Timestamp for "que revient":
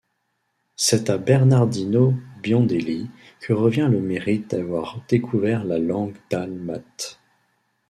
3.39-3.87